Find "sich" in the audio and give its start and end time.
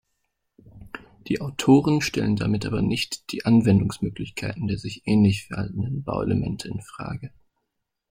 4.79-5.03